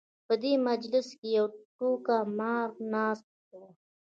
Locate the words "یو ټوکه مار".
1.37-2.67